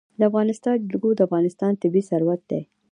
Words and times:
د 0.19 0.21
افغانستان 0.29 0.75
جلکو 0.89 1.09
د 1.15 1.19
افغانستان 1.27 1.71
طبعي 1.81 2.01
ثروت 2.09 2.41
دی. 2.49 2.61